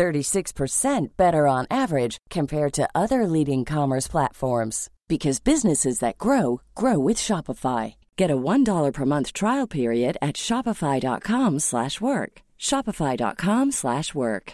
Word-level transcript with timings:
36% 0.00 1.08
better 1.18 1.46
on 1.46 1.66
average 1.70 2.16
compared 2.30 2.72
to 2.72 2.88
other 2.94 3.26
leading 3.26 3.66
commerce 3.66 4.08
platforms 4.08 4.88
because 5.08 5.40
businesses 5.40 5.98
that 5.98 6.16
grow 6.16 6.62
grow 6.74 6.98
with 6.98 7.18
Shopify. 7.18 7.94
Get 8.16 8.30
a 8.30 8.36
$1 8.36 8.92
per 8.94 9.04
month 9.04 9.34
trial 9.34 9.66
period 9.66 10.16
at 10.22 10.36
shopify.com/work. 10.36 12.32
shopify.com/work. 12.58 14.52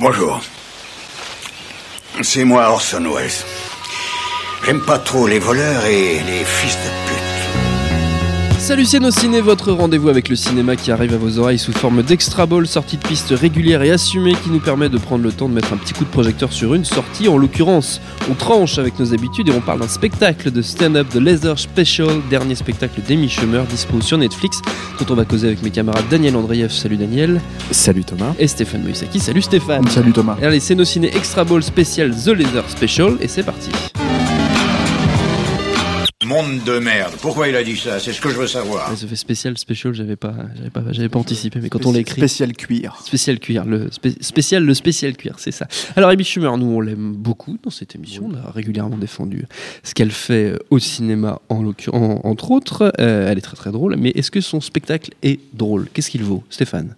Bonjour. 0.00 0.40
C'est 2.22 2.44
moi 2.44 2.70
Orson 2.72 3.04
Welles. 3.12 3.44
J'aime 4.64 4.80
pas 4.80 4.98
trop 4.98 5.26
les 5.26 5.38
voleurs 5.38 5.84
et 5.84 6.22
les 6.24 6.44
fils 6.44 6.76
de 6.76 6.90
pute. 7.06 7.25
Salut 8.66 8.84
Ciné, 8.84 9.40
votre 9.40 9.70
rendez-vous 9.70 10.08
avec 10.08 10.28
le 10.28 10.34
cinéma 10.34 10.74
qui 10.74 10.90
arrive 10.90 11.14
à 11.14 11.16
vos 11.16 11.38
oreilles 11.38 11.56
sous 11.56 11.70
forme 11.70 12.02
d'extra 12.02 12.46
ball, 12.46 12.66
sortie 12.66 12.96
de 12.96 13.06
piste 13.06 13.30
régulière 13.30 13.80
et 13.82 13.92
assumée 13.92 14.34
qui 14.42 14.50
nous 14.50 14.58
permet 14.58 14.88
de 14.88 14.98
prendre 14.98 15.22
le 15.22 15.30
temps 15.30 15.48
de 15.48 15.54
mettre 15.54 15.72
un 15.72 15.76
petit 15.76 15.94
coup 15.94 16.02
de 16.02 16.10
projecteur 16.10 16.52
sur 16.52 16.74
une 16.74 16.84
sortie. 16.84 17.28
En 17.28 17.38
l'occurrence, 17.38 18.00
on 18.28 18.34
tranche 18.34 18.78
avec 18.78 18.98
nos 18.98 19.14
habitudes 19.14 19.50
et 19.50 19.52
on 19.52 19.60
parle 19.60 19.78
d'un 19.78 19.86
spectacle 19.86 20.50
de 20.50 20.62
stand-up 20.62 21.06
de 21.14 21.20
Leather 21.20 21.56
Special, 21.56 22.20
dernier 22.28 22.56
spectacle 22.56 23.00
d'Amy 23.06 23.28
Schumer, 23.28 23.62
dispo 23.66 24.00
sur 24.00 24.18
Netflix, 24.18 24.60
dont 24.98 25.06
on 25.10 25.14
va 25.14 25.24
causer 25.24 25.46
avec 25.46 25.62
mes 25.62 25.70
camarades 25.70 26.08
Daniel 26.10 26.34
Andreev, 26.34 26.72
salut 26.72 26.96
Daniel. 26.96 27.40
Salut 27.70 28.02
Thomas. 28.02 28.34
Et 28.40 28.48
Stéphane 28.48 28.82
Moïsaki, 28.82 29.20
salut 29.20 29.42
Stéphane. 29.42 29.86
Salut 29.86 30.10
Thomas. 30.10 30.38
Et 30.42 30.44
allez, 30.44 30.58
c'est 30.58 30.74
nos 30.74 30.84
ciné 30.84 31.16
extra 31.16 31.44
ball 31.44 31.62
spécial 31.62 32.10
The 32.10 32.30
Leather 32.30 32.64
Special 32.68 33.16
et 33.20 33.28
c'est 33.28 33.44
parti. 33.44 33.70
Monde 36.26 36.64
de 36.64 36.78
merde. 36.80 37.12
Pourquoi 37.22 37.46
il 37.48 37.54
a 37.54 37.62
dit 37.62 37.76
ça? 37.76 38.00
C'est 38.00 38.12
ce 38.12 38.20
que 38.20 38.30
je 38.30 38.36
veux 38.36 38.48
savoir. 38.48 38.96
Ça 38.96 39.06
fait 39.06 39.14
spécial, 39.14 39.56
special, 39.56 39.94
j'avais 39.94 40.16
pas, 40.16 40.34
j'avais 40.56 40.70
pas, 40.70 40.82
j'avais 40.90 41.08
pas 41.08 41.20
anticipé, 41.20 41.60
mais 41.62 41.68
quand 41.68 41.86
on 41.86 41.92
l'écrit. 41.92 42.20
Spécial 42.20 42.52
cuir. 42.52 42.96
Spécial 43.04 43.38
cuir, 43.38 43.64
le 43.64 43.90
spé- 43.92 44.16
spécial, 44.20 44.64
le 44.64 44.74
spécial 44.74 45.16
cuir, 45.16 45.36
c'est 45.38 45.52
ça. 45.52 45.68
Alors, 45.94 46.10
Amy 46.10 46.24
Schumer, 46.24 46.56
nous, 46.58 46.66
on 46.66 46.80
l'aime 46.80 47.12
beaucoup 47.12 47.58
dans 47.62 47.70
cette 47.70 47.94
émission. 47.94 48.28
On 48.32 48.34
a 48.34 48.50
régulièrement 48.50 48.96
défendu 48.98 49.44
ce 49.84 49.94
qu'elle 49.94 50.10
fait 50.10 50.50
euh, 50.52 50.58
au 50.70 50.80
cinéma, 50.80 51.38
en 51.48 51.62
l'occurrence, 51.62 52.20
entre 52.24 52.50
autres. 52.50 52.92
Euh, 52.98 53.30
elle 53.30 53.38
est 53.38 53.42
très 53.42 53.56
très 53.56 53.70
drôle, 53.70 53.94
mais 53.96 54.10
est-ce 54.10 54.32
que 54.32 54.40
son 54.40 54.60
spectacle 54.60 55.12
est 55.22 55.38
drôle? 55.54 55.86
Qu'est-ce 55.92 56.10
qu'il 56.10 56.24
vaut, 56.24 56.42
Stéphane? 56.50 56.96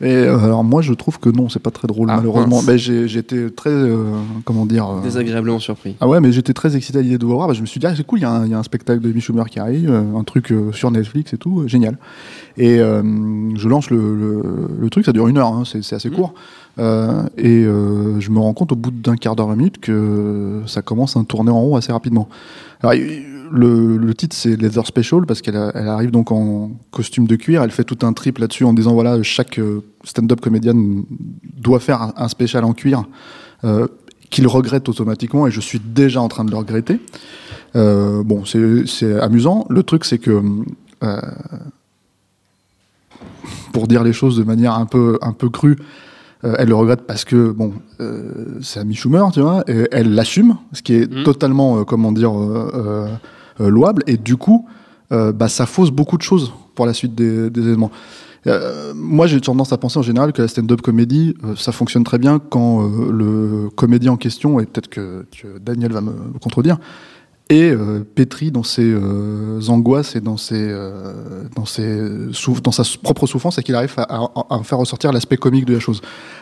Et 0.00 0.12
euh, 0.14 0.38
alors 0.38 0.62
moi 0.62 0.80
je 0.80 0.92
trouve 0.92 1.18
que 1.18 1.28
non, 1.28 1.48
c'est 1.48 1.58
pas 1.58 1.72
très 1.72 1.88
drôle 1.88 2.08
Ah, 2.10 2.16
malheureusement. 2.16 2.62
Ben, 2.62 2.76
j'ai- 2.76 3.08
j'étais 3.08 3.50
très 3.50 3.70
euh, 3.70 4.04
comment 4.44 4.64
dire. 4.64 4.88
euh, 4.88 5.02
Désagréablement 5.02 5.58
surpris. 5.58 5.96
Ah 6.00 6.06
ouais, 6.08 6.20
mais 6.20 6.30
j'étais 6.30 6.52
très 6.52 6.76
excité 6.76 6.98
à 6.98 7.02
l'idée 7.02 7.18
de 7.18 7.26
voir. 7.26 7.48
Bah, 7.48 7.54
je 7.54 7.60
me 7.60 7.66
suis 7.66 7.80
dit, 7.80 7.86
ah, 7.86 7.94
c'est 7.96 8.06
cool, 8.06 8.20
il 8.20 8.22
y, 8.22 8.24
a 8.24 8.30
un- 8.30 8.44
il 8.44 8.50
y 8.50 8.54
a 8.54 8.58
un 8.58 8.62
spectacle 8.62 9.00
de 9.00 9.10
Amy 9.10 9.20
Schumer 9.20 9.44
qui 9.50 9.58
arrive, 9.58 9.90
euh, 9.90 10.16
un 10.16 10.22
truc 10.24 10.52
euh, 10.52 10.70
sur 10.72 10.90
Netflix 10.92 11.32
et 11.32 11.36
tout, 11.38 11.60
euh, 11.62 11.66
génial. 11.68 11.98
Et 12.56 12.78
euh, 12.78 13.02
je 13.56 13.68
lance 13.68 13.90
le, 13.90 13.96
le- 14.16 14.42
le 14.80 14.90
truc, 14.90 15.04
ça 15.04 15.12
dure 15.12 15.26
une 15.28 15.38
heure, 15.38 15.48
hein, 15.52 15.64
c'est 15.64 15.82
c'est 15.82 15.96
assez 15.96 16.10
Mhm. 16.10 16.16
court. 16.16 16.34
Euh, 16.78 17.24
et 17.36 17.64
euh, 17.64 18.20
je 18.20 18.30
me 18.30 18.38
rends 18.38 18.54
compte 18.54 18.72
au 18.72 18.76
bout 18.76 18.90
d'un 18.90 19.16
quart 19.16 19.36
d'heure, 19.36 19.48
vingt 19.48 19.56
minutes, 19.56 19.80
que 19.80 20.62
ça 20.66 20.82
commence 20.82 21.16
à 21.16 21.24
tourner 21.24 21.50
en 21.50 21.60
rond 21.60 21.76
assez 21.76 21.92
rapidement. 21.92 22.28
Alors, 22.82 22.94
le, 23.50 24.12
titre, 24.14 24.36
c'est 24.36 24.56
Leather 24.56 24.86
Special, 24.86 25.26
parce 25.26 25.42
qu'elle 25.42 25.56
arrive 25.56 26.10
donc 26.10 26.30
en 26.30 26.70
costume 26.90 27.26
de 27.26 27.36
cuir, 27.36 27.62
elle 27.62 27.70
fait 27.70 27.84
tout 27.84 27.98
un 28.02 28.12
trip 28.12 28.38
là-dessus 28.38 28.64
en 28.64 28.72
disant, 28.72 28.92
voilà, 28.92 29.22
chaque 29.22 29.58
euh, 29.58 29.82
stand-up 30.04 30.40
comédienne 30.40 31.04
doit 31.56 31.80
faire 31.80 32.02
un, 32.02 32.12
un 32.16 32.28
spécial 32.28 32.64
en 32.64 32.72
cuir. 32.72 33.04
Qu'il 34.30 34.46
regrette 34.46 34.88
automatiquement 34.90 35.46
et 35.46 35.50
je 35.50 35.60
suis 35.60 35.80
déjà 35.80 36.20
en 36.20 36.28
train 36.28 36.44
de 36.44 36.50
le 36.50 36.58
regretter. 36.58 37.00
Bon, 37.74 38.44
c'est 38.44 39.20
amusant. 39.20 39.66
Le 39.68 39.82
truc, 39.82 40.04
c'est 40.04 40.18
que 40.18 40.40
pour 43.72 43.88
dire 43.88 44.04
les 44.04 44.12
choses 44.12 44.36
de 44.36 44.44
manière 44.44 44.74
un 44.74 44.86
peu 44.86 45.18
un 45.22 45.32
peu 45.32 45.48
crue, 45.48 45.76
euh, 46.44 46.54
elle 46.58 46.68
le 46.68 46.74
regrette 46.74 47.02
parce 47.06 47.24
que 47.24 47.50
bon, 47.50 47.72
euh, 48.00 48.58
c'est 48.62 48.80
Amy 48.80 48.94
Schumer, 48.94 49.24
tu 49.32 49.40
vois, 49.40 49.64
et 49.68 49.88
elle 49.90 50.14
l'assume, 50.14 50.56
ce 50.72 50.82
qui 50.82 50.94
est 50.94 51.12
Mhm. 51.12 51.24
totalement, 51.24 51.78
euh, 51.80 51.84
comment 51.84 52.12
dire, 52.12 52.32
euh, 52.38 53.08
euh, 53.60 53.68
louable. 53.68 54.02
Et 54.06 54.16
du 54.16 54.36
coup, 54.36 54.66
bah, 55.10 55.48
ça 55.48 55.64
fausse 55.66 55.90
beaucoup 55.90 56.16
de 56.18 56.22
choses 56.22 56.52
pour 56.74 56.84
la 56.86 56.92
suite 56.92 57.14
des, 57.14 57.48
des 57.50 57.60
événements. 57.62 57.90
Moi, 58.94 59.26
j'ai 59.26 59.40
tendance 59.40 59.72
à 59.72 59.78
penser 59.78 59.98
en 59.98 60.02
général 60.02 60.32
que 60.32 60.42
la 60.42 60.48
stand-up 60.48 60.80
comédie, 60.80 61.34
ça 61.56 61.72
fonctionne 61.72 62.04
très 62.04 62.18
bien 62.18 62.38
quand 62.38 62.82
le 63.10 63.68
comédien 63.74 64.12
en 64.12 64.16
question, 64.16 64.60
et 64.60 64.66
peut-être 64.66 64.88
que, 64.88 65.24
que 65.42 65.58
Daniel 65.58 65.92
va 65.92 66.00
me 66.02 66.12
contredire, 66.42 66.78
est 67.48 67.70
euh, 67.70 68.04
pétri 68.14 68.50
dans 68.50 68.62
ses 68.62 68.84
euh, 68.84 69.60
angoisses 69.68 70.16
et 70.16 70.20
dans, 70.20 70.36
ses, 70.36 70.54
euh, 70.56 71.44
dans, 71.56 71.64
ses 71.64 71.98
dans 72.62 72.72
sa 72.72 72.82
propre 73.02 73.26
souffrance 73.26 73.58
et 73.58 73.62
qu'il 73.62 73.74
arrive 73.74 73.94
à, 73.96 74.02
à- 74.02 74.46
à 74.54 74.62
faire 74.62 74.78
ressortir 74.78 75.12
l'aspect 75.12 75.36
comique 75.38 75.64
de 75.64 75.74
la 75.74 75.80
chose. 75.80 76.00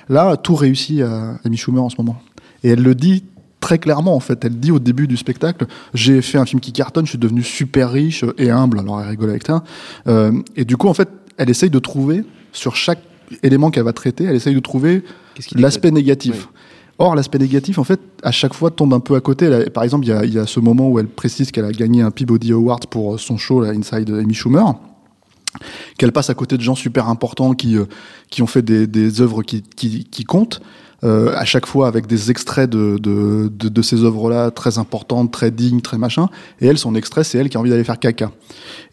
Là, 0.09 0.37
tout 0.37 0.55
réussit 0.57 1.01
à 1.03 1.39
Amy 1.45 1.57
Schumer 1.57 1.83
en 1.83 1.91
ce 1.91 1.97
moment. 1.99 2.21
Et 2.65 2.71
elle 2.71 2.83
le 2.83 2.95
dit 2.95 3.25
très 3.61 3.79
clairement, 3.79 4.15
en 4.17 4.21
fait. 4.21 4.45
Elle 4.45 4.59
dit 4.59 4.71
au 4.73 4.79
début 4.79 5.07
du 5.07 5.17
spectacle 5.17 5.67
J'ai 5.95 6.23
fait 6.23 6.39
un 6.39 6.45
film 6.47 6.61
qui 6.61 6.73
cartonne, 6.73 7.05
je 7.07 7.11
suis 7.11 7.19
devenu 7.19 7.43
super 7.43 7.91
riche 7.93 8.25
et 8.39 8.51
humble. 8.51 8.79
Alors, 8.81 9.01
elle 9.01 9.09
rigole 9.09 9.31
avec 9.31 9.47
ça. 9.47 9.63
Euh, 10.09 10.33
et 10.57 10.65
du 10.65 10.77
coup, 10.77 10.89
en 10.89 10.95
fait, 10.95 11.09
elle 11.37 11.51
essaye 11.51 11.71
de 11.71 11.79
trouver, 11.79 12.25
sur 12.53 12.75
chaque 12.77 13.01
élément 13.43 13.71
qu'elle 13.71 13.83
va 13.85 13.93
traiter, 13.93 14.25
elle 14.25 14.37
essaye 14.37 14.55
de 14.55 14.61
trouver 14.61 15.03
l'aspect 15.61 15.91
négatif. 15.91 16.49
Oui. 16.49 16.56
Or, 16.99 17.15
l'aspect 17.15 17.39
négatif, 17.39 17.79
en 17.79 17.85
fait, 17.85 18.01
à 18.23 18.31
chaque 18.31 18.55
fois 18.55 18.71
tombe 18.71 18.95
un 18.95 19.01
peu 19.01 19.15
à 19.17 19.21
côté. 19.21 19.67
Par 19.71 19.85
exemple, 19.85 20.07
il 20.07 20.31
y 20.31 20.35
y 20.35 20.39
a 20.39 20.47
ce 20.47 20.61
moment 20.61 20.89
où 20.89 20.99
elle 20.99 21.09
précise 21.09 21.51
qu'elle 21.51 21.67
a 21.67 21.73
gagné 21.73 22.01
un 22.03 22.11
Peabody 22.11 22.53
Award 22.53 22.87
pour 22.87 23.21
son 23.21 23.37
show, 23.37 23.61
là, 23.61 23.71
Inside 23.71 24.11
Amy 24.11 24.35
Schumer 24.35 24.75
qu'elle 25.99 26.13
passe 26.13 26.31
à 26.31 26.35
côté 26.35 26.57
de 26.57 26.63
gens 26.63 26.75
super 26.75 27.09
importants 27.09 27.55
qui, 27.55 27.77
euh, 27.77 27.85
qui 28.31 28.43
ont 28.43 28.47
fait 28.47 28.63
des, 28.63 28.87
des 28.87 29.21
œuvres 29.21 29.43
qui, 29.43 29.63
qui, 29.63 30.05
qui 30.05 30.25
comptent, 30.25 30.61
euh, 31.05 31.35
à 31.37 31.45
chaque 31.45 31.67
fois 31.67 31.89
avec 31.89 32.07
des 32.07 32.31
extraits 32.31 32.69
de, 32.69 32.99
de, 32.99 33.49
de, 33.49 33.69
de 33.69 33.83
ces 33.83 34.03
œuvres-là 34.05 34.51
très 34.51 34.79
importantes, 34.79 35.31
très 35.31 35.51
dignes, 35.51 35.81
très 35.81 35.99
machin. 35.99 36.29
Et 36.61 36.67
elle, 36.67 36.79
son 36.79 36.95
extrait, 36.95 37.25
c'est 37.25 37.39
elle 37.39 37.49
qui 37.49 37.57
a 37.57 37.61
envie 37.61 37.71
d'aller 37.71 37.85
faire 37.85 37.99
caca. 37.99 38.33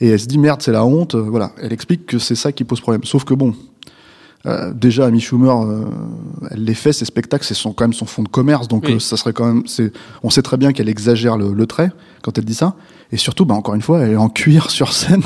Et 0.01 0.09
elle 0.09 0.19
se 0.19 0.27
dit 0.27 0.37
merde, 0.37 0.61
c'est 0.61 0.73
la 0.73 0.85
honte. 0.85 1.15
euh, 1.15 1.21
voilà, 1.21 1.51
elle 1.61 1.73
explique 1.73 2.05
que 2.05 2.19
c'est 2.19 2.35
ça 2.35 2.51
qui 2.51 2.63
pose 2.65 2.81
problème. 2.81 3.03
Sauf 3.03 3.23
que 3.23 3.33
bon. 3.33 3.53
Euh, 4.45 4.73
déjà, 4.73 5.05
Amy 5.05 5.19
Schumer, 5.21 5.61
euh, 5.63 5.85
elle 6.51 6.63
les 6.65 6.73
fait, 6.73 6.91
ces 6.93 7.05
spectacles, 7.05 7.45
c'est 7.45 7.53
son, 7.53 7.71
quand 7.73 7.85
même 7.85 7.93
son 7.93 8.05
fond 8.05 8.23
de 8.23 8.27
commerce, 8.27 8.67
donc 8.67 8.83
Oui. 8.87 8.95
euh, 8.95 8.99
ça 8.99 9.15
serait 9.17 9.33
quand 9.33 9.45
même. 9.45 9.63
c'est- 9.65 9.91
On 10.23 10.29
sait 10.29 10.41
très 10.41 10.57
bien 10.57 10.73
qu'elle 10.73 10.89
exagère 10.89 11.37
le, 11.37 11.53
le 11.53 11.65
trait 11.65 11.91
quand 12.21 12.37
elle 12.37 12.45
dit 12.45 12.53
ça, 12.55 12.75
et 13.13 13.17
surtout, 13.17 13.45
bah, 13.45 13.53
encore 13.53 13.75
une 13.75 13.81
fois, 13.83 13.99
elle 13.99 14.13
est 14.13 14.15
en 14.17 14.27
cuir 14.27 14.71
sur 14.71 14.91
scène, 14.91 15.21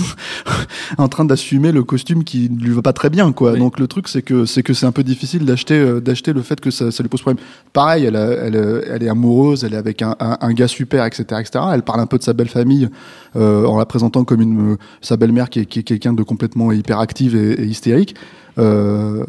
en 0.98 1.08
train 1.08 1.24
d'assumer 1.26 1.72
le 1.72 1.84
costume 1.84 2.24
qui 2.26 2.50
ne 2.50 2.60
lui 2.62 2.72
va 2.74 2.82
pas 2.82 2.92
très 2.92 3.10
bien, 3.10 3.32
quoi. 3.32 3.54
Oui. 3.54 3.60
Donc 3.60 3.80
le 3.80 3.88
truc, 3.88 4.08
c'est 4.10 4.22
que 4.22 4.46
c'est 4.46 4.62
que 4.62 4.74
c'est 4.74 4.86
un 4.86 4.92
peu 4.92 5.04
difficile 5.04 5.46
d'acheter 5.46 5.76
euh, 5.76 6.02
d'acheter 6.02 6.34
le 6.34 6.42
fait 6.42 6.60
que 6.60 6.70
ça, 6.70 6.92
ça 6.92 7.02
lui 7.02 7.10
pose 7.10 7.22
problème. 7.22 7.44
Pareil, 7.72 8.04
elle, 8.06 8.16
a- 8.18 8.28
elle, 8.46 8.56
euh, 8.58 8.82
elle 8.92 9.04
est 9.04 9.10
amoureuse, 9.10 9.64
elle 9.64 9.74
est 9.74 9.78
avec 9.78 10.02
un, 10.02 10.16
un, 10.20 10.38
un 10.42 10.54
gars 10.54 10.68
super, 10.68 11.06
etc., 11.06 11.24
etc. 11.40 11.66
Elle 11.74 11.84
parle 11.84 12.02
un 12.02 12.08
peu 12.08 12.18
de 12.18 12.24
sa 12.24 12.34
belle 12.34 12.50
famille 12.50 12.90
euh, 13.38 13.66
en 13.66 13.78
la 13.78 13.86
présentant 13.86 14.24
comme 14.26 14.42
une 14.42 14.78
sa 15.02 15.16
belle-mère 15.16 15.50
qui 15.50 15.60
est, 15.62 15.66
qui 15.66 15.80
est 15.80 15.84
quelqu'un 15.84 16.12
de 16.14 16.24
complètement 16.24 16.72
hyperactive 16.74 17.36
et, 17.36 17.54
et 17.54 17.66
hystérique. 17.66 18.16
Euh, 18.60 19.24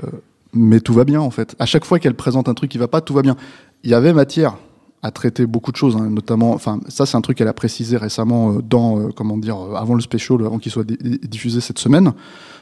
mais 0.52 0.80
tout 0.80 0.94
va 0.94 1.04
bien 1.04 1.20
en 1.20 1.30
fait. 1.30 1.54
À 1.58 1.66
chaque 1.66 1.84
fois 1.84 1.98
qu'elle 1.98 2.14
présente 2.14 2.48
un 2.48 2.54
truc 2.54 2.70
qui 2.70 2.78
va 2.78 2.88
pas, 2.88 3.00
tout 3.00 3.14
va 3.14 3.22
bien. 3.22 3.36
Il 3.84 3.90
y 3.90 3.94
avait 3.94 4.12
matière 4.12 4.56
à 5.02 5.10
traiter 5.10 5.46
beaucoup 5.46 5.70
de 5.70 5.76
choses, 5.76 5.96
hein, 5.96 6.10
notamment. 6.10 6.52
Enfin, 6.52 6.80
ça 6.88 7.06
c'est 7.06 7.16
un 7.16 7.20
truc 7.20 7.38
qu'elle 7.38 7.48
a 7.48 7.52
précisé 7.52 7.96
récemment 7.96 8.52
euh, 8.54 8.62
dans, 8.62 8.98
euh, 8.98 9.08
comment 9.14 9.38
dire, 9.38 9.56
euh, 9.58 9.74
avant 9.74 9.94
le 9.94 10.00
special, 10.00 10.44
avant 10.44 10.58
qu'il 10.58 10.72
soit 10.72 10.84
di- 10.84 10.98
diffusé 11.22 11.60
cette 11.60 11.78
semaine. 11.78 12.12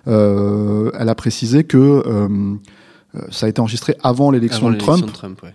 Euh, 0.07 0.91
elle 0.99 1.09
a 1.09 1.15
précisé 1.15 1.65
que 1.65 2.03
ça 3.31 3.47
a 3.47 3.49
été 3.49 3.61
enregistré 3.61 3.97
avant 4.03 4.31
l'élection 4.31 4.71
de 4.71 4.77
Trump. 4.77 5.01
l'élection 5.01 5.07
de 5.07 5.35
Trump, 5.37 5.43
ouais. 5.43 5.55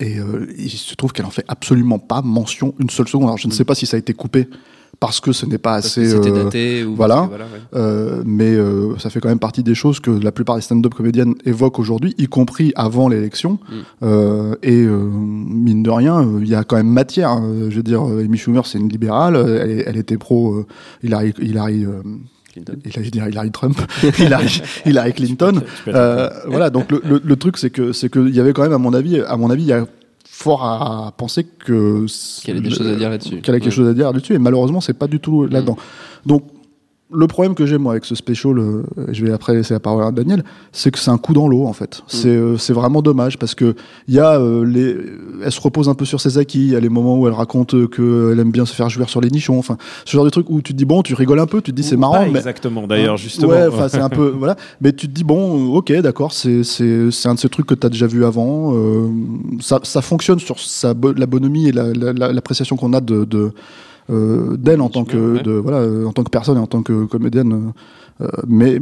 Et 0.00 0.16
il 0.56 0.70
se 0.70 0.94
trouve 0.94 1.12
qu'elle 1.12 1.26
en 1.26 1.30
fait 1.30 1.44
absolument 1.48 1.98
pas 1.98 2.22
mention 2.22 2.72
une 2.78 2.88
seule 2.88 3.08
seconde. 3.08 3.24
Alors 3.26 3.36
je 3.38 3.48
ne 3.48 3.52
sais 3.52 3.64
pas 3.64 3.74
si 3.74 3.84
ça 3.84 3.96
a 3.96 3.98
été 3.98 4.14
coupé 4.14 4.48
parce 5.00 5.20
que 5.20 5.32
ce 5.32 5.46
n'est 5.46 5.58
pas 5.58 5.74
Parce 5.74 5.86
assez. 5.98 6.02
que 6.02 6.28
euh, 6.28 6.44
daté 6.44 6.84
ou 6.84 6.94
voilà. 6.96 7.14
parce 7.16 7.26
que 7.28 7.36
voilà, 7.36 7.44
ouais. 7.44 7.60
euh, 7.76 8.22
mais 8.26 8.50
euh, 8.54 8.98
ça 8.98 9.10
fait 9.10 9.20
quand 9.20 9.28
même 9.28 9.38
partie 9.38 9.62
des 9.62 9.74
choses 9.76 10.00
que 10.00 10.10
la 10.10 10.32
plupart 10.32 10.56
des 10.56 10.62
stand-up 10.62 10.92
comédiennes 10.94 11.34
évoquent 11.44 11.78
aujourd'hui, 11.78 12.14
y 12.18 12.26
compris 12.26 12.72
avant 12.74 13.08
l'élection. 13.08 13.58
Mm. 14.02 14.54
Et 14.62 14.86
mine 14.86 15.82
de 15.82 15.90
rien, 15.90 16.28
il 16.40 16.48
y 16.48 16.54
a 16.54 16.64
quand 16.64 16.76
même 16.76 16.88
matière. 16.88 17.30
hein. 17.30 17.68
Je 17.70 17.76
veux 17.76 17.82
dire, 17.82 18.02
Amy 18.02 18.36
Schumer, 18.38 18.66
c'est 18.66 18.78
une 18.78 18.88
libérale. 18.88 19.36
Elle, 19.86 19.96
était 19.96 20.16
pro 20.18 20.64
Hillary, 21.02 21.32
Hillary, 21.40 21.86
Hillary 22.56 23.50
Trump, 23.52 23.80
Hillary, 24.18 24.62
Hillary 24.84 25.12
Clinton. 25.12 25.60
Euh, 25.86 26.28
voilà, 26.48 26.70
donc 26.70 26.90
le, 26.90 27.00
le, 27.08 27.20
le 27.24 27.36
truc 27.36 27.56
c'est 27.56 27.70
que 27.70 27.92
c'est 27.92 28.08
que 28.08 28.18
il 28.26 28.34
y 28.34 28.40
avait 28.40 28.52
quand 28.52 28.62
même 28.62 28.72
à 28.72 28.78
mon 28.78 28.92
avis, 28.94 29.20
à 29.20 29.36
mon 29.36 29.50
avis, 29.50 29.62
il 29.62 29.68
y 29.68 29.72
a 29.72 29.86
fort 30.40 30.62
à 30.64 31.12
penser 31.16 31.44
que 31.44 32.06
Qu'il 32.42 32.54
y 32.54 32.58
a 32.58 32.60
des 32.60 32.70
choses 32.70 32.86
à 32.86 32.94
dire 32.94 33.10
là-dessus. 33.10 33.40
Qu'elle 33.40 33.56
a 33.56 33.58
quelque 33.58 33.70
Ouais. 33.70 33.76
chose 33.76 33.88
à 33.88 33.94
dire 33.94 34.12
là-dessus, 34.12 34.34
et 34.34 34.38
malheureusement, 34.38 34.80
c'est 34.80 34.92
pas 34.96 35.08
du 35.08 35.18
tout 35.18 35.46
là-dedans. 35.46 35.76
Donc, 36.26 36.44
le 37.10 37.26
problème 37.26 37.54
que 37.54 37.64
j'ai 37.64 37.78
moi 37.78 37.92
avec 37.92 38.04
ce 38.04 38.14
special, 38.14 38.58
euh, 38.58 38.82
je 39.10 39.24
vais 39.24 39.32
après 39.32 39.54
laisser 39.54 39.72
la 39.72 39.80
parole 39.80 40.04
à 40.04 40.10
Daniel, 40.12 40.44
c'est 40.72 40.90
que 40.90 40.98
c'est 40.98 41.10
un 41.10 41.16
coup 41.16 41.32
dans 41.32 41.48
l'eau 41.48 41.64
en 41.64 41.72
fait. 41.72 42.02
C'est 42.06 42.28
euh, 42.28 42.58
c'est 42.58 42.74
vraiment 42.74 43.00
dommage 43.00 43.38
parce 43.38 43.54
que 43.54 43.74
il 44.08 44.14
y 44.14 44.18
a 44.20 44.38
euh, 44.38 44.62
les, 44.66 44.94
elle 45.42 45.50
se 45.50 45.60
repose 45.60 45.88
un 45.88 45.94
peu 45.94 46.04
sur 46.04 46.20
ses 46.20 46.36
acquis. 46.36 46.58
Il 46.66 46.72
y 46.72 46.76
a 46.76 46.80
les 46.80 46.90
moments 46.90 47.18
où 47.18 47.26
elle 47.26 47.32
raconte 47.32 47.72
euh, 47.74 47.86
qu'elle 47.86 48.38
aime 48.38 48.50
bien 48.50 48.66
se 48.66 48.74
faire 48.74 48.90
jouir 48.90 49.08
sur 49.08 49.22
les 49.22 49.30
nichons. 49.30 49.58
Enfin, 49.58 49.78
ce 50.04 50.12
genre 50.12 50.24
de 50.26 50.30
truc 50.30 50.50
où 50.50 50.60
tu 50.60 50.72
te 50.74 50.76
dis 50.78 50.84
bon, 50.84 51.02
tu 51.02 51.14
rigoles 51.14 51.40
un 51.40 51.46
peu, 51.46 51.62
tu 51.62 51.70
te 51.70 51.76
dis 51.76 51.82
c'est 51.82 51.96
marrant, 51.96 52.12
pas 52.24 52.26
mais 52.26 52.38
exactement 52.40 52.86
d'ailleurs 52.86 53.16
justement. 53.16 53.52
Ouais, 53.52 53.66
enfin 53.68 53.88
c'est 53.88 54.00
un 54.00 54.10
peu 54.10 54.28
voilà, 54.38 54.56
mais 54.82 54.92
tu 54.92 55.08
te 55.08 55.12
dis 55.14 55.24
bon, 55.24 55.74
ok, 55.76 55.90
d'accord, 56.02 56.32
c'est 56.34 56.62
c'est 56.62 57.10
c'est 57.10 57.28
un 57.28 57.34
de 57.34 57.38
ces 57.38 57.48
trucs 57.48 57.66
que 57.66 57.74
tu 57.74 57.86
as 57.86 57.90
déjà 57.90 58.06
vu 58.06 58.24
avant. 58.26 58.74
euh, 58.74 59.08
ça 59.60 59.80
ça 59.82 60.02
fonctionne 60.02 60.38
sur 60.40 60.58
sa 60.58 60.92
bo- 60.92 61.14
la 61.14 61.26
bonhomie 61.26 61.68
et 61.68 61.72
la- 61.72 61.92
la- 61.94 62.12
la- 62.12 62.32
l'appréciation 62.34 62.76
qu'on 62.76 62.92
a 62.92 63.00
de, 63.00 63.24
de 63.24 63.52
euh, 64.10 64.56
d'elle 64.56 64.80
en 64.80 64.88
tant 64.88 65.04
que 65.04 65.34
Ouais. 65.36 65.42
de 65.42 65.52
voilà 65.52 65.78
euh, 65.78 66.06
en 66.06 66.12
tant 66.12 66.24
que 66.24 66.30
personne 66.30 66.56
et 66.56 66.60
en 66.60 66.66
tant 66.66 66.82
que 66.82 67.04
comédienne. 67.04 67.72
euh, 68.20 68.26
mais 68.46 68.78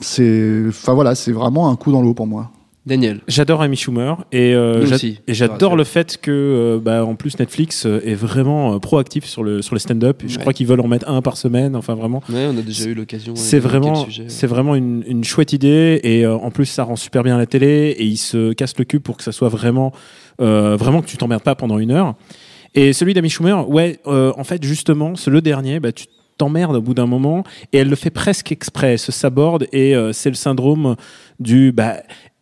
c'est 0.00 0.64
enfin 0.68 0.94
voilà, 0.94 1.14
c'est 1.14 1.32
vraiment 1.32 1.70
un 1.70 1.76
coup 1.76 1.92
dans 1.92 2.02
l'eau 2.02 2.14
pour 2.14 2.26
moi. 2.26 2.50
Daniel. 2.86 3.20
J'adore 3.28 3.60
Amy 3.60 3.76
Schumer 3.76 4.24
et, 4.32 4.54
euh, 4.54 4.86
j'adore 5.28 5.76
le 5.76 5.84
fait 5.84 6.16
que, 6.22 6.30
euh, 6.30 6.78
bah, 6.82 7.04
en 7.04 7.16
plus, 7.16 7.38
Netflix 7.38 7.84
est 7.84 8.14
vraiment 8.14 8.72
euh, 8.72 8.78
proactif 8.78 9.26
sur 9.26 9.42
le 9.44 9.60
sur 9.60 9.74
les 9.74 9.78
stand-up. 9.80 10.22
Je 10.24 10.36
Ouais. 10.36 10.40
crois 10.40 10.52
qu'ils 10.54 10.66
veulent 10.66 10.80
en 10.80 10.88
mettre 10.88 11.06
un 11.06 11.20
par 11.20 11.36
semaine. 11.36 11.76
Enfin, 11.76 11.94
vraiment. 11.94 12.22
Ouais, 12.30 12.46
on 12.50 12.56
a 12.56 12.62
déjà 12.62 12.86
eu 12.88 12.94
l'occasion. 12.94 13.34
ouais, 13.34 13.38
C'est 13.38 13.58
vraiment, 13.58 14.06
sujet. 14.06 14.24
c'est 14.28 14.46
vraiment 14.46 14.74
une, 14.74 15.04
une 15.06 15.22
chouette 15.22 15.52
idée 15.52 16.00
et 16.02 16.24
euh, 16.24 16.34
en 16.36 16.50
plus 16.50 16.64
ça 16.64 16.84
rend 16.84 16.96
super 16.96 17.22
bien 17.24 17.36
la 17.36 17.44
télé 17.44 17.94
et 17.98 18.04
il 18.06 18.16
se 18.16 18.54
casse 18.54 18.72
le 18.78 18.86
cul 18.86 19.00
pour 19.00 19.18
que 19.18 19.22
ça 19.22 19.32
soit 19.32 19.50
vraiment, 19.50 19.92
euh, 20.40 20.76
vraiment 20.76 21.02
que 21.02 21.08
tu 21.08 21.18
t'emmerdes 21.18 21.42
pas 21.42 21.54
pendant 21.56 21.78
une 21.78 21.90
heure. 21.90 22.14
Et 22.74 22.92
celui 22.92 23.14
d'Amy 23.14 23.30
Schumer, 23.30 23.68
ouais, 23.68 23.98
euh, 24.06 24.32
en 24.36 24.44
fait 24.44 24.62
justement, 24.62 25.16
c'est 25.16 25.30
le 25.30 25.40
dernier, 25.40 25.80
bah 25.80 25.92
tu 25.92 26.06
t'emmerdes 26.36 26.76
au 26.76 26.80
bout 26.80 26.94
d'un 26.94 27.06
moment 27.06 27.42
et 27.72 27.78
elle 27.78 27.88
le 27.88 27.96
fait 27.96 28.10
presque 28.10 28.52
exprès, 28.52 28.92
elle 28.92 28.98
se 28.98 29.12
saborde 29.12 29.66
et 29.72 29.94
euh, 29.96 30.12
c'est 30.12 30.30
le 30.30 30.36
syndrome 30.36 30.96
du 31.40 31.72
bah 31.72 31.96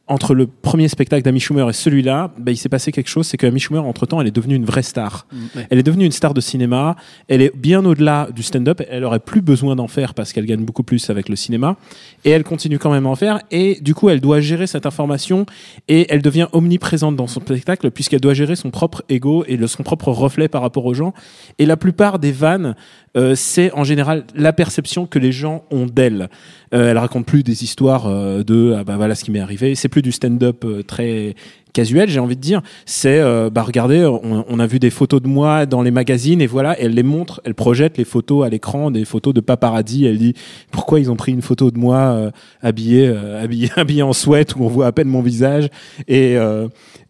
entre 0.08 0.34
le 0.34 0.46
premier 0.46 0.88
spectacle 0.88 1.24
d'Amy 1.24 1.40
Schumer 1.40 1.68
et 1.68 1.72
celui-là, 1.72 2.30
bah, 2.38 2.52
il 2.52 2.56
s'est 2.56 2.68
passé 2.68 2.92
quelque 2.92 3.08
chose, 3.08 3.26
c'est 3.26 3.36
que 3.36 3.46
Amy 3.46 3.58
Schumer, 3.58 3.84
entre-temps, 3.84 4.20
elle 4.20 4.28
est 4.28 4.34
devenue 4.34 4.54
une 4.54 4.64
vraie 4.64 4.82
star. 4.82 5.26
Ouais. 5.56 5.66
Elle 5.68 5.78
est 5.78 5.82
devenue 5.82 6.04
une 6.04 6.12
star 6.12 6.32
de 6.32 6.40
cinéma, 6.40 6.94
elle 7.26 7.42
est 7.42 7.54
bien 7.56 7.84
au-delà 7.84 8.28
du 8.34 8.44
stand-up, 8.44 8.80
elle 8.88 9.02
aurait 9.02 9.18
plus 9.18 9.42
besoin 9.42 9.74
d'en 9.74 9.88
faire 9.88 10.14
parce 10.14 10.32
qu'elle 10.32 10.46
gagne 10.46 10.64
beaucoup 10.64 10.84
plus 10.84 11.10
avec 11.10 11.28
le 11.28 11.34
cinéma, 11.34 11.76
et 12.24 12.30
elle 12.30 12.44
continue 12.44 12.78
quand 12.78 12.90
même 12.90 13.06
à 13.06 13.08
en 13.08 13.16
faire, 13.16 13.40
et 13.50 13.78
du 13.80 13.94
coup, 13.94 14.08
elle 14.08 14.20
doit 14.20 14.40
gérer 14.40 14.68
cette 14.68 14.86
information, 14.86 15.44
et 15.88 16.06
elle 16.08 16.22
devient 16.22 16.46
omniprésente 16.52 17.16
dans 17.16 17.26
son 17.26 17.40
spectacle, 17.40 17.90
puisqu'elle 17.90 18.20
doit 18.20 18.34
gérer 18.34 18.54
son 18.54 18.70
propre 18.70 19.02
ego 19.08 19.44
et 19.48 19.56
le, 19.56 19.66
son 19.66 19.82
propre 19.82 20.12
reflet 20.12 20.48
par 20.48 20.62
rapport 20.62 20.86
aux 20.86 20.94
gens, 20.94 21.14
et 21.58 21.66
la 21.66 21.76
plupart 21.76 22.20
des 22.20 22.32
vannes, 22.32 22.76
euh, 23.16 23.34
c'est 23.34 23.72
en 23.72 23.84
général 23.84 24.24
la 24.34 24.52
perception 24.52 25.06
que 25.06 25.18
les 25.18 25.32
gens 25.32 25.64
ont 25.70 25.86
d'elle. 25.86 26.28
Euh, 26.74 26.90
elle 26.90 26.98
raconte 26.98 27.26
plus 27.26 27.42
des 27.42 27.64
histoires 27.64 28.06
euh, 28.06 28.42
de 28.42 28.74
ah 28.76 28.84
bah 28.84 28.96
voilà 28.96 29.14
ce 29.14 29.24
qui 29.24 29.30
m'est 29.30 29.40
arrivé. 29.40 29.74
C'est 29.74 29.88
plus 29.88 30.02
du 30.02 30.12
stand-up 30.12 30.64
très 30.86 31.34
casuel, 31.76 32.08
j'ai 32.08 32.20
envie 32.20 32.36
de 32.36 32.40
dire. 32.40 32.62
C'est 32.86 33.20
bah 33.50 33.62
regardez, 33.62 34.04
on, 34.04 34.58
a 34.58 34.66
vu 34.66 34.78
des 34.78 34.90
photos 34.90 35.20
de 35.20 35.28
moi 35.28 35.66
dans 35.66 35.82
les 35.82 35.90
magazines 35.90 36.40
et 36.40 36.46
voilà, 36.46 36.78
elle 36.80 36.94
les 36.94 37.02
montre, 37.02 37.42
elle 37.44 37.54
projette 37.54 37.98
les 37.98 38.04
photos 38.04 38.46
à 38.46 38.48
l'écran, 38.48 38.90
des 38.90 39.04
photos 39.04 39.34
de 39.34 39.40
paparazzi. 39.40 40.06
Elle 40.06 40.18
dit 40.18 40.34
pourquoi 40.70 41.00
ils 41.00 41.10
ont 41.10 41.16
pris 41.16 41.32
une 41.32 41.42
photo 41.42 41.70
de 41.70 41.78
moi 41.78 41.98
euh, 41.98 42.30
habillé, 42.62 43.06
euh, 43.06 43.42
habillé, 43.42 43.70
habillé 43.76 44.02
en 44.02 44.14
sweat 44.14 44.56
où 44.56 44.64
on 44.64 44.68
voit 44.68 44.86
à 44.86 44.92
peine 44.92 45.08
mon 45.08 45.20
visage? 45.20 45.68
Et 46.08 46.36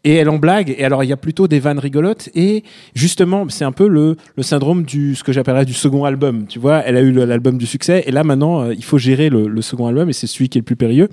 et 0.06 0.14
elle 0.14 0.28
en 0.30 0.38
blague. 0.38 0.74
Et 0.78 0.84
alors 0.84 1.02
il 1.04 1.08
y 1.08 1.12
a 1.12 1.16
plutôt 1.16 1.48
des 1.48 1.58
vannes 1.58 1.80
rigolotes 1.80 2.30
et 2.34 2.62
justement 2.94 3.46
c'est 3.48 3.64
un 3.64 3.72
peu 3.72 3.88
le 3.88 4.16
syndrome 4.40 4.84
du 4.84 5.16
ce 5.16 5.24
que 5.24 5.32
j'appellerais 5.32 5.64
du 5.64 5.74
second 5.74 6.04
album. 6.04 6.46
Tu 6.46 6.60
vois, 6.60 6.78
elle 6.86 6.96
a 6.96 7.00
eu 7.00 7.10
l'album 7.10 7.58
du 7.58 7.66
succès 7.66 8.04
et 8.06 8.12
là 8.12 8.22
maintenant 8.22 8.62
euh, 8.62 8.74
il 8.74 8.84
faut 8.84 8.98
gérer 8.98 9.28
le, 9.28 9.48
le 9.48 9.62
second 9.62 9.88
album 9.88 10.08
et 10.08 10.12
c'est 10.12 10.28
celui 10.28 10.48
qui 10.48 10.58
est 10.58 10.60
le 10.60 10.64
plus 10.64 10.76
périlleux. 10.76 11.08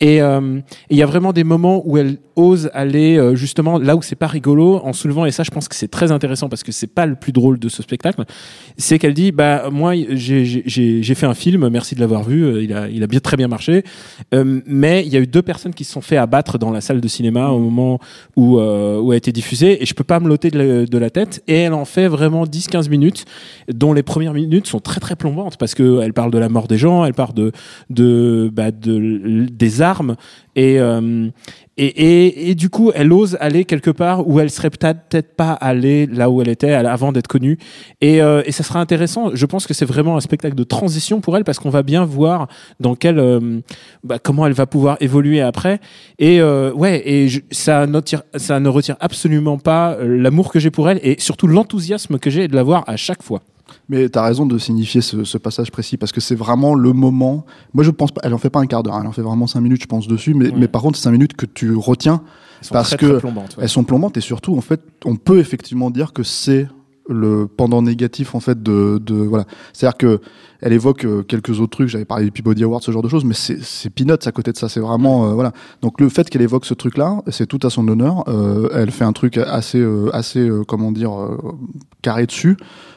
Et 0.00 0.22
euh, 0.22 0.58
et 0.88 0.94
il 0.94 0.96
y 0.96 1.02
a 1.02 1.06
vraiment 1.06 1.32
des 1.32 1.44
moments 1.44 1.82
où 1.84 1.98
elle 1.98 2.16
ose 2.36 2.70
aller 2.72 3.18
euh, 3.18 3.34
justement 3.34 3.78
là 3.78 3.96
où 3.96 4.02
c'est 4.02 4.16
pas 4.16 4.26
rigolo 4.26 4.80
en 4.82 4.94
soulevant 4.94 5.26
et 5.26 5.30
ça 5.30 5.42
je 5.42 5.50
pense 5.50 5.68
que 5.68 5.74
c'est 5.74 5.88
très 5.88 6.10
intéressant 6.10 6.48
parce 6.48 6.62
que 6.62 6.72
c'est 6.72 6.86
pas 6.86 7.04
le 7.04 7.14
plus 7.16 7.32
drôle 7.32 7.58
de 7.58 7.68
ce 7.68 7.82
spectacle 7.82 8.24
c'est 8.78 8.98
qu'elle 8.98 9.12
dit 9.12 9.30
bah 9.30 9.68
moi 9.70 9.92
j'ai 10.14 11.14
fait 11.14 11.26
un 11.26 11.34
film 11.34 11.68
merci 11.68 11.94
de 11.94 12.00
l'avoir 12.00 12.22
vu 12.22 12.44
euh, 12.44 12.62
il 12.62 12.72
a 12.72 12.88
il 12.88 13.02
a 13.02 13.06
bien 13.06 13.20
très 13.20 13.36
bien 13.36 13.48
marché 13.48 13.82
mais 14.32 15.04
il 15.04 15.12
y 15.12 15.16
a 15.16 15.20
eu 15.20 15.26
deux 15.26 15.42
personnes 15.42 15.74
qui 15.74 15.84
se 15.84 15.92
sont 15.92 16.00
fait 16.00 16.16
abattre 16.16 16.56
dans 16.58 16.70
la 16.70 16.80
salle 16.80 17.00
de 17.02 17.08
cinéma 17.08 17.48
au 17.48 17.58
moment 17.58 17.98
où 18.36 18.58
où 18.58 19.12
a 19.12 19.16
été 19.16 19.32
diffusé 19.32 19.82
et 19.82 19.86
je 19.86 19.92
peux 19.94 20.04
pas 20.04 20.18
me 20.20 20.28
l'ôter 20.28 20.50
de, 20.50 20.98
la- 20.98 21.10
tête 21.10 21.42
et 21.48 21.56
elle 21.56 21.74
en 21.74 21.84
fait 21.84 22.08
vraiment 22.08 22.44
10-15 22.44 22.88
minutes 22.88 23.24
dont 23.72 23.92
les 23.92 24.02
premières 24.02 24.32
minutes 24.32 24.66
sont 24.66 24.80
très 24.80 25.00
très 25.00 25.16
plombantes 25.16 25.56
parce 25.58 25.74
que 25.74 26.00
elle 26.00 26.12
parle 26.12 26.30
de 26.30 26.38
la 26.38 26.48
mort 26.48 26.68
des 26.68 26.78
gens 26.78 27.04
elle 27.04 27.14
parle 27.14 27.34
de 27.34 27.52
de 27.90 28.50
bah, 28.52 28.70
de 28.70 29.46
des 29.50 29.82
euh, 30.58 31.28
et, 31.76 31.86
et, 31.86 32.50
et 32.50 32.54
du 32.54 32.68
coup, 32.68 32.90
elle 32.94 33.12
ose 33.12 33.36
aller 33.40 33.64
quelque 33.64 33.90
part 33.90 34.28
où 34.28 34.40
elle 34.40 34.50
serait 34.50 34.70
peut-être 34.70 35.36
pas 35.36 35.52
allée 35.52 36.06
là 36.06 36.30
où 36.30 36.42
elle 36.42 36.48
était 36.48 36.72
avant 36.72 37.12
d'être 37.12 37.28
connue. 37.28 37.58
Et, 38.00 38.20
euh, 38.20 38.42
et 38.44 38.52
ça 38.52 38.62
sera 38.62 38.80
intéressant. 38.80 39.30
Je 39.34 39.46
pense 39.46 39.66
que 39.66 39.74
c'est 39.74 39.84
vraiment 39.84 40.16
un 40.16 40.20
spectacle 40.20 40.54
de 40.54 40.64
transition 40.64 41.20
pour 41.20 41.36
elle 41.36 41.44
parce 41.44 41.58
qu'on 41.58 41.70
va 41.70 41.82
bien 41.82 42.04
voir 42.04 42.48
dans 42.80 42.94
quel 42.94 43.18
euh, 43.18 43.60
bah, 44.04 44.18
comment 44.18 44.46
elle 44.46 44.52
va 44.52 44.66
pouvoir 44.66 44.96
évoluer 45.00 45.40
après. 45.40 45.80
Et 46.18 46.42
ouais, 46.42 47.02
et 47.04 47.28
ça, 47.50 47.86
ne 47.86 48.68
retire 48.68 48.96
absolument 49.00 49.58
pas 49.58 49.96
l'amour 50.02 50.52
que 50.52 50.58
j'ai 50.58 50.70
pour 50.70 50.88
elle 50.88 51.00
et 51.02 51.16
surtout 51.18 51.46
l'enthousiasme 51.46 52.18
que 52.18 52.30
j'ai 52.30 52.48
de 52.48 52.54
la 52.54 52.62
voir 52.62 52.84
à 52.86 52.96
chaque 52.96 53.22
fois. 53.22 53.40
Mais 53.90 54.08
tu 54.08 54.18
as 54.18 54.22
raison 54.22 54.46
de 54.46 54.56
signifier 54.56 55.00
ce, 55.00 55.24
ce 55.24 55.36
passage 55.36 55.70
précis 55.70 55.96
parce 55.96 56.12
que 56.12 56.20
c'est 56.20 56.36
vraiment 56.36 56.74
le 56.74 56.92
moment. 56.92 57.44
Moi, 57.74 57.84
je 57.84 57.90
pense 57.90 58.12
pas. 58.12 58.20
Elle 58.24 58.32
en 58.32 58.38
fait 58.38 58.48
pas 58.48 58.60
un 58.60 58.66
quart 58.66 58.82
d'heure. 58.84 58.96
Elle 59.00 59.06
en 59.06 59.12
fait 59.12 59.20
vraiment 59.22 59.46
cinq 59.48 59.60
minutes, 59.60 59.82
je 59.82 59.86
pense 59.88 60.06
dessus. 60.06 60.32
Mais, 60.32 60.46
Ouais. 60.50 60.54
mais 60.56 60.68
par 60.68 60.80
contre, 60.82 60.96
c'est 60.96 61.04
cinq 61.04 61.10
minutes 61.12 61.34
que 61.34 61.44
tu 61.44 61.74
retiens. 61.74 62.22
Parce 62.70 62.88
très, 62.90 62.96
que 62.98 63.06
très 63.06 63.18
plombantes, 63.20 63.56
ouais. 63.56 63.64
Elles 63.64 63.68
sont 63.68 63.84
plombantes 63.84 64.16
et 64.16 64.20
surtout, 64.20 64.56
en 64.56 64.60
fait, 64.60 64.80
on 65.04 65.16
peut 65.16 65.38
effectivement 65.40 65.90
dire 65.90 66.12
que 66.12 66.22
c'est 66.22 66.68
le 67.08 67.48
pendant 67.48 67.82
négatif 67.82 68.36
en 68.36 68.40
fait 68.40 68.62
de, 68.62 68.98
de 69.04 69.14
voilà. 69.16 69.44
C'est-à-dire 69.72 69.96
que 69.98 70.20
elle 70.60 70.72
évoque 70.74 71.04
euh, 71.06 71.22
quelques 71.24 71.58
autres 71.58 71.70
trucs. 71.70 71.88
J'avais 71.88 72.04
parlé 72.04 72.26
du 72.26 72.30
Peabody 72.30 72.62
Award, 72.62 72.84
ce 72.84 72.92
genre 72.92 73.02
de 73.02 73.08
choses, 73.08 73.24
mais 73.24 73.34
c'est 73.34 73.60
c'est 73.64 73.90
peanuts 73.90 74.12
à 74.26 74.30
côté 74.30 74.52
de 74.52 74.56
ça. 74.56 74.68
C'est 74.68 74.78
vraiment 74.78 75.26
euh, 75.26 75.32
voilà. 75.32 75.52
Donc 75.82 76.00
le 76.00 76.08
fait 76.08 76.28
qu'elle 76.30 76.42
évoque 76.42 76.64
ce 76.66 76.74
truc-là, 76.74 77.20
c'est 77.28 77.46
tout 77.46 77.58
à 77.66 77.70
son 77.70 77.88
honneur. 77.88 78.22
Euh, 78.28 78.68
elle 78.74 78.92
fait 78.92 79.04
un 79.04 79.12
truc 79.12 79.38
assez 79.38 79.84
assez 80.12 80.48
comment 80.68 80.92
dire 80.92 81.10
carré 82.02 82.26
dessus. 82.26 82.56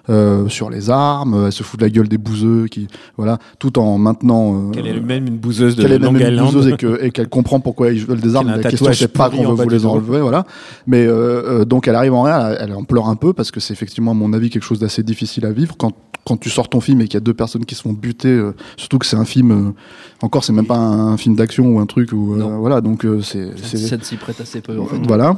Euh, 0.10 0.48
sur 0.50 0.70
les 0.70 0.90
armes, 0.90 1.44
elle 1.46 1.52
se 1.52 1.64
fout 1.64 1.80
de 1.80 1.86
la 1.86 1.90
gueule 1.90 2.08
des 2.08 2.18
bouseux, 2.18 2.68
qui 2.68 2.88
voilà, 3.18 3.38
tout 3.60 3.80
en 3.80 3.98
maintenant 3.98 4.68
euh, 4.70 4.72
Qu'elle 4.72 4.88
est 4.88 5.00
même 5.00 5.28
une 5.28 5.38
bouseuse 5.38 5.76
de 5.76 5.82
qu'elle 5.82 5.94
est 5.94 6.00
Long 6.00 6.12
même 6.12 6.22
une 6.22 6.28
Island. 6.34 6.48
bouseuse 6.54 6.68
et 6.74 6.78
que- 6.78 7.04
et 7.04 7.12
qu'elle 7.12 7.30
comprend 7.30 7.60
pourquoi 7.60 7.92
ils 7.92 8.06
veulent 8.06 8.20
des 8.22 8.36
armes. 8.36 8.48
La 8.50 8.60
question 8.60 8.92
c'est 8.94 9.08
pas 9.08 9.30
qu'on 9.30 9.54
veut 9.54 9.64
vous 9.64 9.70
les 9.70 9.86
enlever, 9.86 10.20
voilà. 10.22 10.46
Mais 10.88 11.06
euh, 11.06 11.62
euh, 11.62 11.66
donc 11.66 11.88
elle 11.88 11.96
arrive 11.96 12.14
en 12.14 12.24
rien, 12.24 12.50
elle, 12.60 12.74
en 12.74 12.84
pleure 12.84 13.08
un 13.08 13.16
peu 13.16 13.34
parce 13.34 13.52
que 13.52 13.60
c'est 13.60 13.74
effectivement 13.74 14.12
à 14.12 14.16
mon 14.16 14.34
avis 14.34 14.50
quelque 14.50 14.64
chose 14.64 14.80
d'assez 14.80 15.04
difficile 15.04 15.46
à 15.46 15.52
vivre 15.52 15.76
quand 15.78 15.94
quand 16.26 16.38
tu 16.38 16.50
sors 16.50 16.70
ton 16.70 16.80
film 16.80 17.02
et 17.02 17.06
qu'il 17.06 17.16
y 17.16 17.18
a 17.18 17.20
deux 17.20 17.34
personnes 17.34 17.66
qui 17.66 17.76
se 17.76 17.82
font 17.82 17.92
buter, 17.92 18.30
euh, 18.30 18.56
surtout 18.78 18.98
que 18.98 19.06
c'est 19.06 19.18
un 19.18 19.26
film, 19.26 19.52
euh, 19.52 19.72
encore 20.22 20.46
c'est 20.46 20.54
même 20.54 20.66
pas 20.66 20.78
un, 20.78 21.18
film 21.18 21.36
d'action 21.36 21.66
ou 21.68 21.80
un 21.80 21.86
truc 21.86 22.14
ou 22.14 22.38
Non. 22.38 22.60
voilà, 22.60 22.80
donc 22.80 23.04
euh, 23.06 23.20
c'est 23.22 23.50
c'est- 23.62 23.76
Ça 23.76 23.98
ne 23.98 24.04
s'y 24.04 24.16
prête 24.16 24.40
assez 24.40 24.62
peu 24.62 24.80
en 24.80 24.86
fait. 24.86 24.96
voilà. 25.06 25.36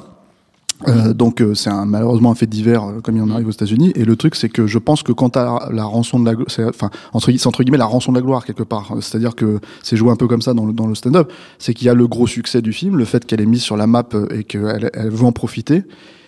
Euh, 0.87 1.13
donc 1.13 1.41
euh, 1.41 1.55
c'est 1.55 1.69
un, 1.69 1.85
malheureusement 1.85 2.31
un 2.31 2.35
fait 2.35 2.47
divers 2.47 2.83
euh, 2.83 2.99
comme 3.01 3.15
il 3.15 3.21
en 3.21 3.29
arrive 3.29 3.47
aux 3.47 3.51
États-Unis. 3.51 3.93
Et 3.95 4.03
le 4.03 4.15
truc 4.15 4.35
c'est 4.35 4.49
que 4.49 4.67
je 4.67 4.77
pense 4.77 5.03
que 5.03 5.11
quand 5.11 5.29
t'as 5.29 5.71
la 5.71 5.85
rançon 5.85 6.19
de 6.19 6.29
la 6.29 6.37
enfin 6.67 6.89
entre, 7.13 7.31
entre 7.47 7.63
guillemets 7.63 7.77
la 7.77 7.85
rançon 7.85 8.11
de 8.11 8.17
la 8.17 8.21
gloire 8.21 8.45
quelque 8.45 8.63
part. 8.63 8.91
Euh, 8.91 9.01
c'est-à-dire 9.01 9.35
que 9.35 9.59
c'est 9.83 9.95
joué 9.95 10.11
un 10.11 10.15
peu 10.15 10.27
comme 10.27 10.41
ça 10.41 10.53
dans 10.53 10.65
le, 10.65 10.73
dans 10.73 10.87
le 10.87 10.95
stand-up. 10.95 11.31
C'est 11.59 11.73
qu'il 11.73 11.87
y 11.87 11.89
a 11.89 11.93
le 11.93 12.07
gros 12.07 12.27
succès 12.27 12.61
du 12.61 12.73
film 12.73 12.97
le 12.97 13.05
fait 13.05 13.25
qu'elle 13.25 13.41
est 13.41 13.45
mise 13.45 13.61
sur 13.61 13.77
la 13.77 13.87
map 13.87 14.05
euh, 14.13 14.27
et 14.31 14.43
qu'elle 14.43 14.89
elle 14.93 15.09
veut 15.09 15.25
en 15.25 15.31
profiter 15.31 15.83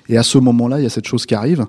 et 0.10 0.18
à 0.18 0.24
ce 0.24 0.38
moment-là 0.38 0.80
il 0.80 0.84
y 0.84 0.86
a 0.86 0.90
cette 0.90 1.08
chose 1.08 1.26
qui 1.26 1.36
arrive 1.36 1.66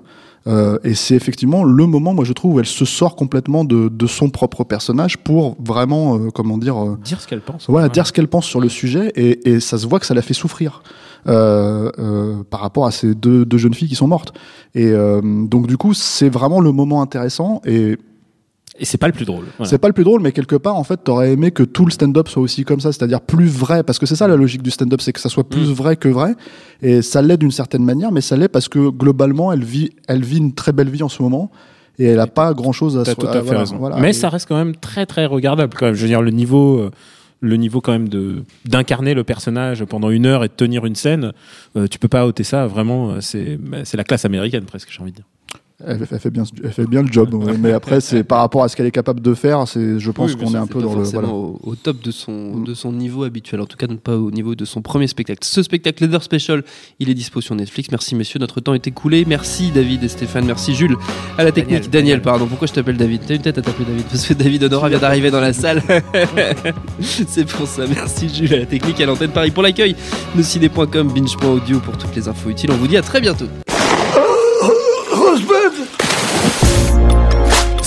euh, 0.47 0.77
et 0.85 0.93
c'est 0.93 1.15
effectivement 1.15 1.63
le 1.65 1.85
moment 1.85 2.13
moi 2.13 2.23
je 2.23 2.31
trouve 2.33 2.55
où 2.55 2.59
elle 2.59 2.65
se 2.65 2.85
sort 2.85 3.15
complètement 3.15 3.65
de, 3.65 3.89
de 3.89 4.07
son 4.07 4.29
propre 4.29 4.63
personnage 4.63 5.17
pour 5.17 5.57
vraiment 5.59 6.17
euh, 6.17 6.29
comment 6.33 6.57
dire 6.57 6.77
euh, 6.81 6.97
Dire 7.03 7.19
ce 7.19 7.27
qu'elle 7.27 7.41
pense. 7.41 7.65
voilà, 7.69 7.87
Ouais. 7.87 7.91
dire 7.93 8.07
ce 8.07 8.13
qu'elle 8.13 8.27
pense 8.29 8.45
sur 8.45 8.61
le 8.61 8.69
sujet 8.69 9.11
et, 9.15 9.49
et 9.49 9.59
ça 9.59 9.77
se 9.77 9.85
voit 9.87 9.99
que 9.99 10.05
ça 10.05 10.13
la 10.13 10.21
fait 10.21 10.33
souffrir 10.33 10.81
euh, 11.27 11.91
euh, 11.99 12.43
par 12.49 12.61
rapport 12.61 12.85
à 12.85 12.91
ces 12.91 13.13
deux, 13.13 13.43
deux 13.45 13.57
jeunes 13.57 13.73
filles 13.73 13.89
qui 13.89 13.95
sont 13.95 14.07
mortes. 14.07 14.33
Et 14.73 14.85
euh, 14.87 15.19
donc 15.21 15.67
du 15.67 15.75
coup, 15.75 15.93
c'est 15.93 16.29
vraiment 16.29 16.61
le 16.61 16.71
moment 16.71 17.01
intéressant 17.01 17.61
et 17.65 17.97
Et 18.79 18.85
c'est 18.85 18.97
pas 18.97 19.07
le 19.07 19.13
plus 19.13 19.25
drôle. 19.25 19.45
Voilà. 19.57 19.69
c'est 19.69 19.77
pas 19.77 19.87
le 19.89 19.93
plus 19.93 20.03
drôle, 20.05 20.21
mais 20.21 20.31
quelque 20.31 20.55
part, 20.55 20.75
en 20.75 20.83
fait, 20.83 20.97
t'aurais 21.03 21.31
aimé 21.33 21.51
que 21.51 21.63
tout 21.63 21.85
le 21.85 21.91
stand-up 21.91 22.27
soit 22.29 22.41
aussi 22.41 22.63
comme 22.63 22.79
ça, 22.79 22.91
c'est-à-dire 22.93 23.19
plus 23.21 23.47
vrai, 23.47 23.83
parce 23.83 23.99
que 23.99 24.05
c'est 24.05 24.15
ça 24.15 24.27
la 24.27 24.35
logique 24.37 24.61
du 24.61 24.71
stand-up, 24.71 25.01
c'est 25.01 25.11
que 25.13 25.19
ça 25.19 25.29
soit 25.29 25.47
plus 25.47 25.71
vrai 25.71 25.97
que 25.97 26.07
vrai, 26.09 26.35
et 26.81 27.01
ça 27.01 27.21
l'est 27.21 27.37
d'une 27.37 27.51
certaine 27.51 27.83
manière, 27.83 28.11
mais 28.11 28.21
ça 28.21 28.37
l'est 28.37 28.47
parce 28.47 28.69
que 28.69 28.89
globalement, 28.89 29.51
elle 29.51 29.63
vit, 29.63 29.91
elle 30.07 30.23
vit 30.23 30.37
une 30.37 30.53
très 30.53 30.71
belle 30.71 30.89
vie 30.89 31.03
en 31.03 31.09
ce 31.09 31.21
moment. 31.21 31.51
et 32.01 32.05
elle 32.05 32.19
a 32.21 32.27
pas 32.27 32.53
grand 32.53 32.71
chose 32.71 32.97
à 32.97 33.03
T'as 33.03 33.11
se 33.11 33.15
tout 33.17 33.27
à 33.27 33.31
à- 33.31 33.33
fait 33.33 33.41
voilà, 33.41 33.59
raison. 33.59 33.75
voilà. 33.77 33.97
Mais 33.97 34.13
ça 34.13 34.29
reste 34.29 34.47
quand 34.47 34.55
même 34.57 34.73
très 34.77 35.05
très 35.05 35.25
regardable 35.25 35.73
quand 35.77 35.87
même. 35.87 35.95
Je 35.95 36.01
veux 36.03 36.07
dire 36.07 36.21
le 36.21 36.31
niveau, 36.31 36.79
euh, 36.79 36.91
le 37.41 37.57
niveau 37.57 37.81
quand 37.81 37.91
même 37.91 38.07
de 38.07 38.43
d'incarner 38.65 39.13
le 39.13 39.25
personnage 39.25 39.83
pendant 39.83 40.09
une 40.09 40.25
heure 40.25 40.45
et 40.45 40.47
de 40.47 40.53
tenir 40.53 40.85
une 40.85 40.95
scène, 40.95 41.33
euh, 41.75 41.87
tu 41.87 41.99
peux 41.99 42.07
pas 42.07 42.25
ôter 42.25 42.45
ça. 42.45 42.67
Vraiment, 42.67 43.09
euh, 43.11 43.17
c'est 43.19 43.57
bah, 43.57 43.79
c'est 43.83 43.97
la 43.97 44.05
classe 44.05 44.23
américaine 44.23 44.63
presque, 44.63 44.87
j'ai 44.91 45.01
envie 45.01 45.11
de 45.11 45.17
dire. 45.17 45.25
Elle, 45.87 46.05
elle 46.11 46.19
fait 46.19 46.29
bien, 46.29 46.43
elle 46.63 46.71
fait 46.73 46.85
bien 46.85 47.01
le 47.03 47.11
job. 47.11 47.33
ouais. 47.33 47.57
mais 47.57 47.71
après, 47.71 48.01
c'est 48.01 48.23
par 48.25 48.39
rapport 48.39 48.63
à 48.63 48.67
ce 48.67 48.75
qu'elle 48.75 48.85
est 48.85 48.91
capable 48.91 49.21
de 49.21 49.33
faire, 49.33 49.65
c'est, 49.67 49.97
je 49.97 50.11
pense 50.11 50.33
Oui, 50.33 50.37
qu'on 50.43 50.53
est 50.53 50.57
un 50.57 50.67
peu 50.67 50.81
dans 50.81 50.93
le. 50.93 51.03
Voilà. 51.03 51.29
au, 51.29 51.57
au 51.63 51.75
top 51.75 52.01
de 52.03 52.11
son, 52.11 52.31
Mm. 52.55 52.63
de 52.65 52.73
son 52.73 52.91
niveau 52.91 53.23
habituel, 53.23 53.61
en 53.61 53.65
tout 53.65 53.77
cas 53.77 53.87
pas 53.87 54.17
au 54.17 54.29
niveau 54.31 54.55
de 54.55 54.65
son 54.65 54.81
premier 54.81 55.07
spectacle. 55.07 55.39
Ce 55.43 55.63
spectacle 55.63 56.03
Leather 56.03 56.21
Special, 56.21 56.63
il 56.99 57.09
est 57.09 57.13
dispo 57.13 57.39
sur 57.41 57.55
Netflix. 57.55 57.89
Merci 57.91 58.15
messieurs, 58.15 58.39
notre 58.39 58.59
temps 58.59 58.73
est 58.73 58.87
écoulé. 58.87 59.23
Merci 59.25 59.71
David 59.71 60.03
et 60.03 60.07
Stéphane, 60.09 60.45
merci 60.45 60.75
Jules 60.75 60.97
à 61.37 61.43
la 61.45 61.51
technique. 61.51 61.79
Daniel, 61.89 61.91
Daniel. 61.91 62.21
pardon, 62.21 62.45
pourquoi 62.47 62.67
je 62.67 62.73
t'appelle 62.73 62.97
David? 62.97 63.21
T'as 63.27 63.35
une 63.35 63.41
tête 63.41 63.57
à 63.57 63.61
t'appeler 63.61 63.85
David 63.85 64.03
Parce 64.05 64.25
que 64.27 64.33
David 64.33 64.63
Honora 64.65 64.89
vient 64.89 64.99
d'arriver 64.99 65.31
dans 65.31 65.39
la 65.41 65.53
salle. 65.53 65.81
C'est 66.99 67.45
pour 67.47 67.67
ça, 67.67 67.83
merci 67.87 68.27
Jules 68.29 68.53
à 68.53 68.57
la 68.57 68.65
technique, 68.65 68.99
à 69.01 69.05
l'antenne 69.05 69.31
Paris 69.31 69.51
pour 69.51 69.63
l'accueil. 69.63 69.95
Nociné.com, 70.35 71.11
binge.audio 71.13 71.79
pour 71.79 71.97
toutes 71.97 72.15
les 72.15 72.27
infos 72.27 72.49
utiles. 72.49 72.71
On 72.71 72.75
vous 72.77 72.87
dit 72.87 72.97
à 72.97 73.01
très 73.01 73.21
bientôt. 73.21 73.45